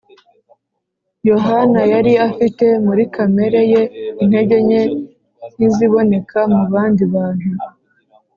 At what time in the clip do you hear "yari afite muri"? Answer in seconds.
1.93-3.03